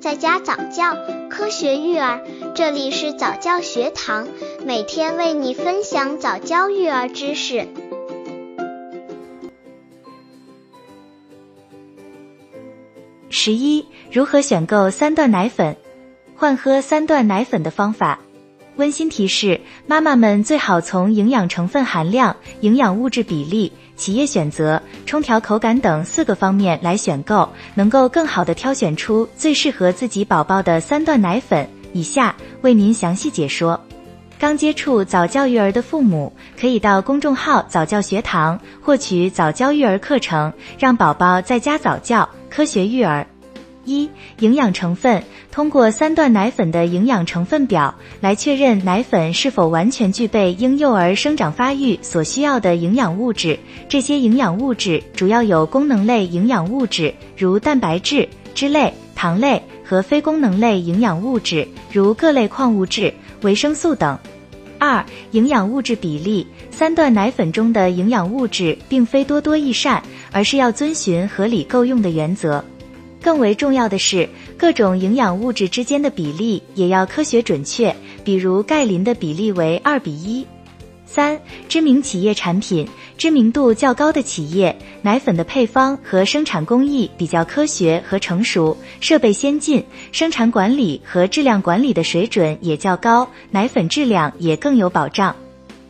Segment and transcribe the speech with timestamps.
[0.00, 0.96] 在家早教，
[1.28, 2.22] 科学育儿，
[2.54, 4.28] 这里是早教学堂，
[4.64, 7.66] 每天为你分享早教育儿知识。
[13.28, 15.76] 十一，如何选购三段奶粉？
[16.36, 18.20] 换喝三段奶粉的方法。
[18.76, 23.72] 温馨提示：妈妈们最好从营养成分含量、营养物质比例。
[23.98, 31.68] 企业选择、冲调口感等四个方面来选购，能够更好的挑选出最适合自己宝宝的三段奶粉。
[31.92, 33.78] 以下为您详细解说。
[34.38, 43.26] 刚接触早教育儿的父母，可以到公众号早教学堂获取早教育儿课程，让宝宝在家早教，科学育儿。
[43.88, 44.10] 一、
[44.40, 45.22] 营养成分。
[45.50, 53.58] 通过三段奶粉的营养成分表来确认奶粉是否完全具备婴幼儿生长发育所需要的营养物质。
[53.88, 64.18] 这些营养物质主要有功能类营养物质，如蛋白质、脂类、糖类和非功能类营养物质，如各类矿物质、维生素等。
[64.78, 66.46] 二、营养物质比例。
[66.70, 72.64] 三段奶粉中的营养物质并非多多益善，而是要遵循合理够用的原则。
[73.22, 77.94] 更为重要的是，各种营养物质之间的比例也要科学准确。
[78.24, 80.46] 比如钙磷的比例为二比一。
[81.06, 89.82] 三、知名企业产品，知名度较高的企业，奶粉的配方和生产工艺比较科学和成熟，设备先进，
[90.12, 95.34] 生产管理和质量管理的水准也较高，奶粉质量也更有保障。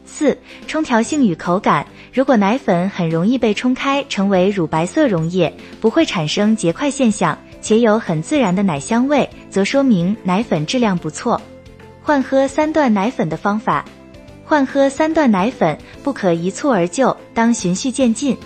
[0.09, 1.87] 四、冲调性与口感。
[2.13, 11.41] 如果奶粉很容易被冲开，成为乳白色溶液，不会产生结块现象，且有很自然的奶香味，则说明奶粉质量不错。
[12.03, 13.85] 换喝三段奶粉的方法，
[14.45, 18.37] 换喝三段奶粉不可一蹴而就，当循序渐进。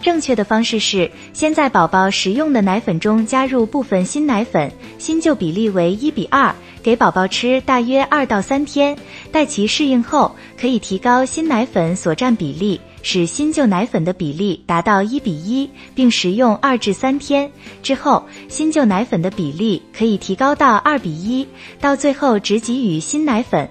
[0.00, 6.52] 正确的方式是，先在宝宝食用的奶粉中加入部分新奶粉，新旧比例为一比二，
[6.82, 8.96] 给宝宝吃大约二到三天，
[9.30, 12.80] 待其适应后，可以提高新奶粉所占比例。
[13.04, 17.50] 使新旧奶粉的比例达到一比一，并食用二至三天
[17.82, 21.48] 之后，新旧奶粉的比例可以提高到二比一，
[21.80, 23.68] 到最后只给予新奶粉，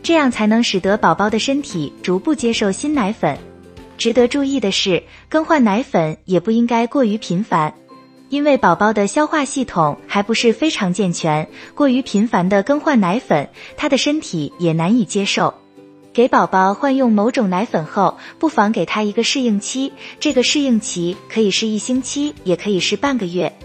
[0.00, 3.36] 这样才能使得宝宝的身体逐步接受新奶粉。
[3.96, 7.74] 值得注意的是，更换奶粉也不应该过于频繁，
[8.28, 15.54] 因为宝宝的消化系统还不是非常健全，过于频繁的更换奶粉，他的身体也难以接受。
[16.12, 23.56] 给宝宝换用某种奶粉后，不妨给他一个适应期，这个适应期可以是一星期，也可以是半个月。